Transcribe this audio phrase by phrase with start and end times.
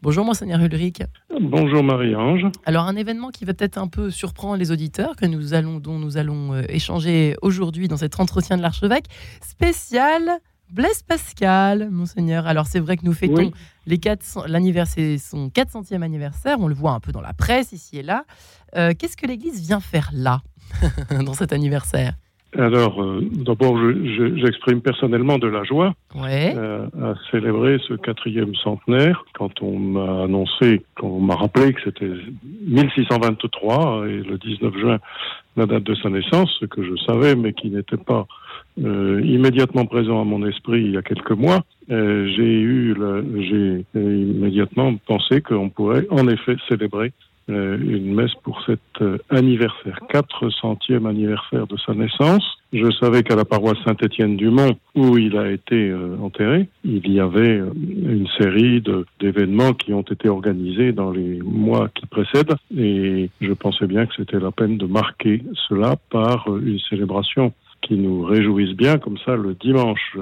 [0.00, 1.02] Bonjour Monseigneur Ulrich.
[1.40, 2.46] Bonjour Marie-Ange.
[2.64, 5.98] Alors un événement qui va peut-être un peu surprendre les auditeurs, que nous allons, dont
[5.98, 9.06] nous allons euh, échanger aujourd'hui dans cet entretien de l'archevêque,
[9.42, 10.38] spécial
[10.70, 12.46] Blaise Pascal, Monseigneur.
[12.46, 13.50] Alors c'est vrai que nous fêtons
[13.86, 14.00] les
[14.46, 18.24] l'anniversaire, son 400e anniversaire, on le voit un peu dans la presse ici et là.
[18.76, 20.42] Euh, qu'est-ce que l'Église vient faire là,
[21.24, 22.14] dans cet anniversaire?
[22.56, 23.76] Alors, euh, d'abord,
[24.36, 29.22] j'exprime personnellement de la joie euh, à célébrer ce quatrième centenaire.
[29.34, 32.10] Quand on m'a annoncé, quand on m'a rappelé que c'était
[32.66, 34.98] 1623 et le 19 juin,
[35.56, 38.26] la date de sa naissance, ce que je savais, mais qui n'était pas
[38.82, 42.94] euh, immédiatement présent à mon esprit il y a quelques mois, j'ai eu,
[43.40, 47.12] j'ai immédiatement pensé qu'on pourrait en effet célébrer
[47.48, 52.44] une messe pour cet euh, anniversaire, 400e anniversaire de sa naissance.
[52.72, 57.10] Je savais qu'à la paroisse Saint-Étienne du Mont, où il a été euh, enterré, il
[57.10, 58.82] y avait une série
[59.20, 64.14] d'événements qui ont été organisés dans les mois qui précèdent, et je pensais bien que
[64.16, 69.36] c'était la peine de marquer cela par une célébration qui nous réjouisse bien, comme ça,
[69.36, 70.16] le dimanche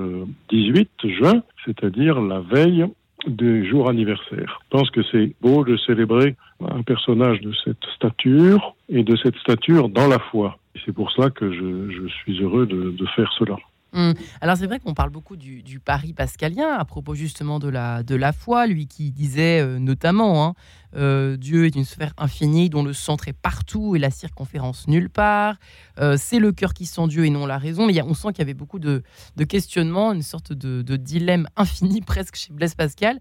[0.51, 2.87] 18 juin, c'est-à-dire la veille
[3.27, 4.61] du jour anniversaire.
[4.65, 9.37] Je pense que c'est beau de célébrer un personnage de cette stature et de cette
[9.37, 10.59] stature dans la foi.
[10.85, 13.57] C'est pour cela que je, suis heureux de, faire cela.
[13.97, 14.13] Hum.
[14.43, 18.15] Alors c'est vrai qu'on parle beaucoup du, pari pascalien à propos justement de la, de
[18.15, 20.55] la foi, lui qui disait euh, notamment hein,
[20.97, 25.09] euh, Dieu est une sphère infinie dont le centre est partout et la circonférence nulle
[25.09, 25.57] part.
[25.99, 27.87] Euh, c'est le cœur qui sent Dieu et non la raison.
[27.87, 29.03] Mais on sent qu'il y avait beaucoup de,
[29.37, 33.19] de questionnements, une sorte de, de, dilemme infini presque chez Blaise Pascal.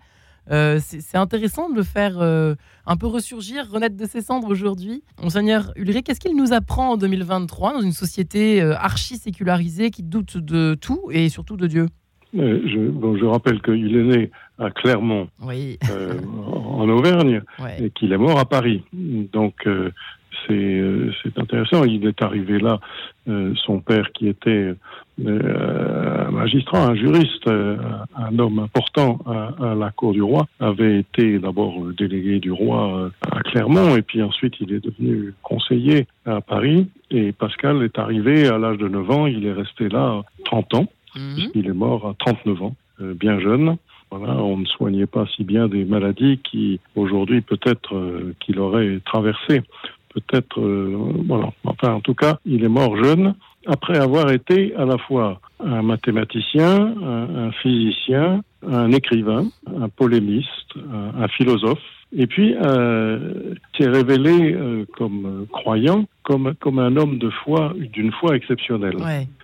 [0.51, 5.03] Euh, c'est intéressant de le faire euh, un peu ressurgir, renaître de ses cendres aujourd'hui.
[5.21, 10.37] Monseigneur Ulrich, qu'est-ce qu'il nous apprend en 2023 dans une société euh, archi-sécularisée qui doute
[10.37, 11.87] de tout et surtout de Dieu?
[12.33, 17.41] Je, bon, je, rappelle qu'il est né à Clermont, en Auvergne,
[17.79, 18.83] et qu'il est mort à Paris.
[18.91, 19.91] Donc, euh,
[20.47, 21.83] c'est intéressant.
[21.83, 22.79] Il est arrivé là,
[23.27, 24.73] euh, son père qui était
[25.25, 31.39] euh, un magistrat, un juriste, un homme important à, la cour du roi, avait été
[31.39, 36.87] d'abord délégué du roi à Clermont et puis ensuite il est devenu conseiller à Paris.
[37.11, 40.87] Et Pascal est arrivé à l'âge de 9 ans, il est resté là 30 ans,
[41.15, 41.51] mhm.
[41.53, 43.77] il est mort à 39 ans, bien jeune.
[44.11, 47.91] Voilà, on ne soignait pas si bien des maladies qui, aujourd'hui, peut-être
[48.39, 49.61] qu'il aurait traversé
[50.15, 51.51] peut-être, euh, voilà.
[51.65, 53.35] Enfin, en tout cas, il est mort jeune
[53.67, 60.73] après avoir été à la fois un mathématicien, un, physicien, un écrivain, un polémiste,
[61.17, 61.81] un, philosophe,
[62.15, 68.11] et puis euh, s'est révélé euh, comme croyant, comme, comme un homme de foi, d'une
[68.11, 68.97] foi exceptionnelle.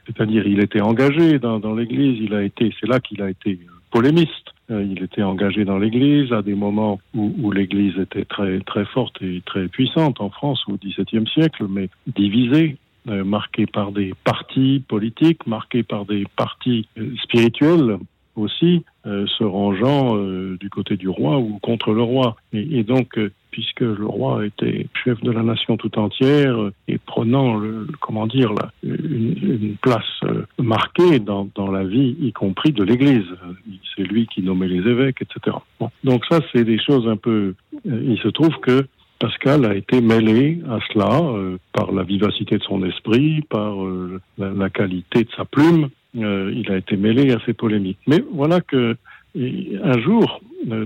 [0.06, 3.58] C'est-à-dire, il était engagé dans, dans l'Église, il a été, c'est là qu'il a été
[3.90, 4.54] polémiste.
[4.72, 9.22] Euh, il était engagé dans l'Église à des moments où, l'Église était très très forte
[9.22, 12.78] et très puissante en France au XVIIe siècle, mais divisée,
[13.10, 17.98] euh, marquée par des partis politiques, marquée par des partis euh, spirituels
[18.36, 22.38] aussi, se rangeant du côté du roi ou contre le roi.
[22.54, 26.56] Et, donc, puisque le roi était chef de la nation tout entière
[26.88, 27.60] et prenant,
[28.00, 28.54] comment dire,
[28.84, 30.22] une, place
[30.58, 33.28] marquée dans, la vie, y compris de l'Église
[33.96, 35.58] c'est lui qui nommait les évêques, etc.
[36.04, 37.56] Donc ça, c'est des choses un peu...
[37.88, 38.86] Euh, il se trouve que
[39.20, 44.20] Pascal a été mêlé à cela euh, par la vivacité de son esprit, par euh,
[44.38, 45.90] la, qualité de sa plume.
[46.14, 48.00] il a été mêlé à ces polémiques.
[48.08, 48.96] Mais voilà que
[49.34, 50.42] un jour,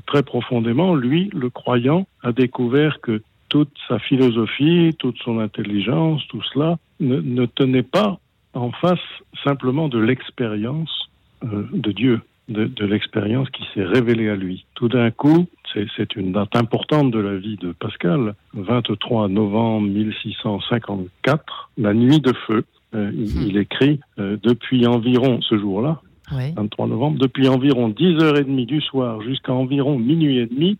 [0.05, 6.43] très profondément, lui, le croyant, a découvert que toute sa philosophie, toute son intelligence, tout
[6.53, 8.19] cela ne, ne tenait pas
[8.53, 8.99] en face
[9.43, 11.09] simplement de l'expérience
[11.41, 14.65] de Dieu de, l'expérience qui s'est révélée à lui.
[14.75, 21.71] Tout d'un coup, c'est une date importante de la vie de Pascal, 23 novembre 1654,
[21.77, 22.63] la nuit de feu.
[22.93, 23.57] Euh, il, hmm.
[23.57, 26.01] écrit euh, depuis environ ce jour-là,
[26.31, 30.77] 23 novembre, depuis environ 10h30 du soir jusqu'à environ minuit et demi,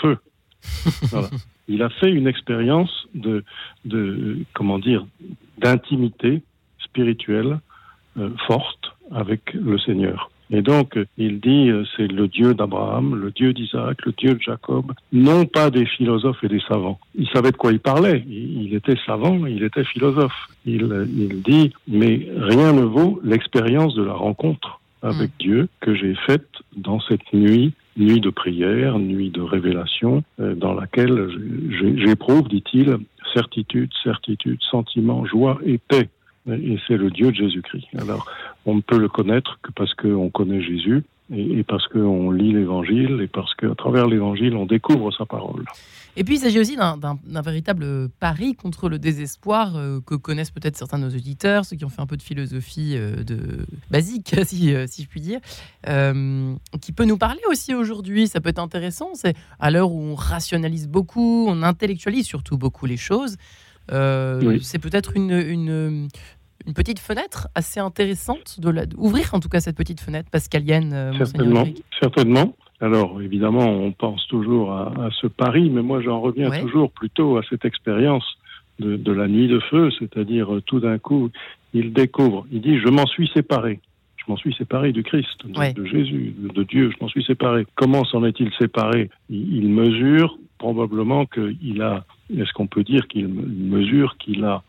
[0.00, 0.18] feu.
[1.68, 3.44] Il a fait une expérience de,
[3.84, 5.04] de comment dire,
[5.58, 6.42] d'intimité
[6.78, 7.58] spirituelle
[8.18, 10.30] euh, forte avec le Seigneur.
[10.50, 14.40] Et donc, il dit, euh, c'est le Dieu d'Abraham, le Dieu d'Isaac, le Dieu de
[14.40, 16.98] Jacob, non pas des philosophes et des savants.
[17.14, 18.24] Il savait de quoi il parlait.
[18.28, 20.48] Il était savant, il était philosophe.
[20.64, 25.38] Il, il dit, mais rien ne vaut l'expérience de la rencontre avec mm.
[25.38, 30.72] Dieu que j'ai faite dans cette nuit, nuit de prière, nuit de révélation, euh, dans
[30.72, 31.28] laquelle
[31.98, 32.96] j'éprouve, dit-il,
[33.34, 36.08] certitude, certitude, sentiment, joie et paix
[36.52, 37.86] et c'est le Dieu de Jésus-Christ.
[37.98, 38.26] Alors,
[38.68, 41.02] on ne peut le connaître que parce qu'on connaît Jésus,
[41.34, 45.64] et, parce qu'on lit l'Évangile, et parce qu'à travers l'Évangile, on découvre sa parole.
[46.16, 50.76] Et puis il s'agit aussi d'un véritable pari contre le désespoir euh, que connaissent peut-être
[50.76, 53.38] certains de nos auditeurs, ceux qui ont fait un peu de philosophie euh, de
[53.90, 55.40] basique, si, euh, si je puis dire,
[56.80, 58.26] qui peut nous parler aussi aujourd'hui.
[58.26, 59.10] Ça peut être intéressant.
[59.14, 63.36] C'est à l'heure où on rationalise beaucoup, on intellectualise surtout beaucoup les choses.
[63.90, 66.08] C'est peut-être une, une,
[66.66, 70.92] une petite fenêtre assez intéressante de ouvrir en tout cas cette petite fenêtre pascalienne.
[70.92, 71.66] Euh, certainement,
[72.00, 72.56] certainement.
[72.80, 77.42] Alors évidemment, on pense toujours à, ce pari, mais moi j'en reviens toujours plutôt à
[77.48, 78.24] cette expérience
[78.78, 81.30] de, la nuit de feu, c'est-à-dire euh, tout d'un coup,
[81.74, 83.80] il découvre, il dit je m'en suis séparé.
[84.16, 87.66] Je m'en suis séparé du Christ, de, Jésus, de, Dieu, je m'en suis séparé.
[87.76, 89.08] Comment s'en est-il séparé?
[89.30, 92.04] Il, mesure probablement qu'il a,
[92.36, 94.62] est-ce qu'on peut dire qu'il mesure qu'il a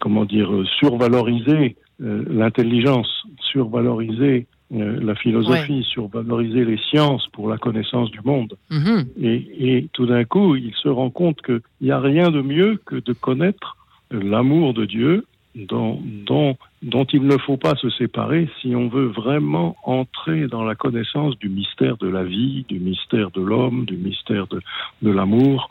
[0.00, 8.10] comment dire, survaloriser euh, l'intelligence, survaloriser euh, la philosophie, survaloriser les sciences pour la connaissance
[8.10, 8.56] du monde.
[8.70, 9.06] Mm-hmm.
[9.22, 12.96] Et, tout d'un coup, il se rend compte qu'il n'y a rien de mieux que
[12.96, 13.76] de connaître
[14.10, 19.76] l'amour de Dieu dont, dont, il ne faut pas se séparer si on veut vraiment
[19.84, 24.46] entrer dans la connaissance du mystère de la vie, du mystère de l'homme, du mystère
[24.46, 24.60] de,
[25.02, 25.70] de l'amour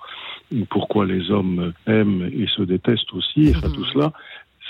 [0.70, 4.14] pourquoi les hommes aiment et se détestent aussi, enfin, tout cela,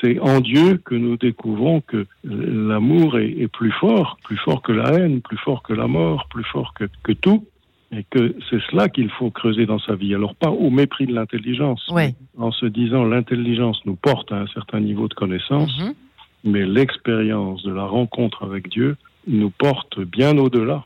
[0.02, 4.94] c'est en Dieu que nous découvrons que l'amour est, plus fort, plus fort que la
[4.94, 7.46] haine, plus fort que la mort, plus fort que, que tout,
[7.96, 10.16] et que c'est cela qu'il faut creuser dans sa vie.
[10.16, 11.88] Alors pas au mépris de l'intelligence,
[12.38, 15.94] en se disant l'intelligence nous porte à un certain niveau de connaissance, mhm.
[16.44, 18.98] Mais l'expérience de la rencontre avec Dieu
[19.28, 20.86] nous porte bien au-delà,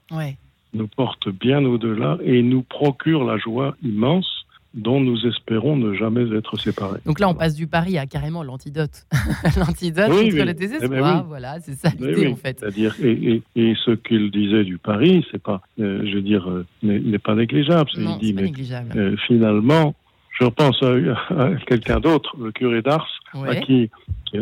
[0.74, 4.38] nous porte bien au-delà et nous procure la joie immense
[4.74, 7.00] dont nous espérons ne jamais être séparés.
[7.06, 9.08] Donc là, on passe du pari à carrément l'antidote.
[9.58, 11.24] l'antidote contre le désespoir.
[11.26, 12.60] Eh voilà, c'est ça l'idée en fait.
[12.60, 17.18] C'est-à-dire, et, ce qu'il disait du pari, c'est pas, euh, je veux dire, euh, n'est
[17.18, 17.90] pas négligeable.
[17.98, 18.92] Non, dit, pas négligeable.
[18.96, 19.96] Euh, finalement,
[20.40, 23.90] je pense à, quelqu'un d'autre, le curé d'Ars, à qui,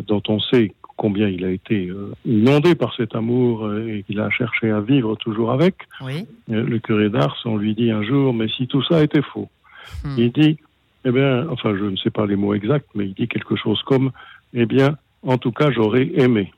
[0.07, 1.91] dont on sait combien il a été
[2.25, 5.75] inondé par cet amour et qu'il a cherché à vivre toujours avec.
[6.01, 6.25] Oui.
[6.47, 9.49] le curé d'Ars, on lui dit un jour, mais si tout ça était faux,
[10.03, 10.15] Hmm.
[10.17, 10.57] Il dit,
[11.03, 13.81] eh bien, enfin, je ne sais pas les mots exacts, mais il dit quelque chose
[13.83, 14.11] comme,
[14.53, 16.51] eh bien, en tout cas, j'aurais aimé.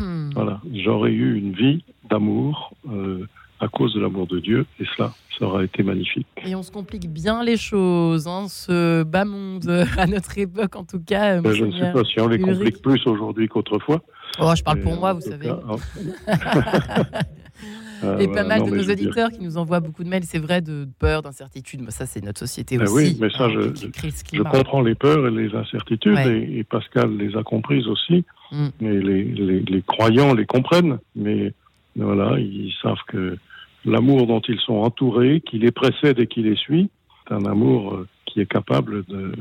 [0.00, 0.30] Hmm.
[0.34, 3.26] Voilà, j'aurais eu une vie d'amour euh,
[3.64, 6.26] à cause de l'amour de Dieu, et cela, ça aura été magnifique.
[6.44, 10.84] Et on se complique bien les choses, hein, ce bas monde, à notre époque en
[10.84, 11.40] tout cas.
[11.40, 14.02] Ben, je ne sais pas si on les complique plus aujourd'hui qu'autrefois.
[14.40, 15.48] Oh, je parle pour moi, vous savez.
[15.48, 15.78] Euh,
[18.20, 20.86] et pas mal de nos auditeurs qui nous envoient beaucoup de mails, c'est vrai, de
[20.98, 21.80] peur, d'incertitude.
[21.82, 22.94] Mais ça, c'est notre société ben aussi.
[22.94, 27.42] Oui, mais ça, hein, je, comprends les peurs et les incertitudes, et, Pascal les a
[27.42, 28.24] comprises aussi.
[28.52, 28.68] Mm.
[28.80, 31.52] Et les, les, croyants les comprennent, mais
[31.96, 33.38] voilà, ils savent que
[33.84, 36.90] l'amour dont ils sont entourés, qui les précède et qui les suit,
[37.26, 39.32] c'est un amour euh, qui est capable de,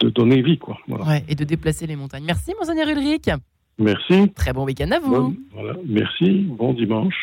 [0.00, 0.58] de, donner vie.
[0.58, 0.78] Quoi.
[0.88, 1.20] Voilà.
[1.28, 2.24] et de déplacer les montagnes.
[2.24, 3.28] Merci, Monseigneur Ulrich.
[3.78, 4.30] Merci.
[4.34, 5.36] Très bon week-end à vous.
[5.52, 5.74] voilà.
[5.86, 6.46] Merci.
[6.48, 7.12] Bon dimanche.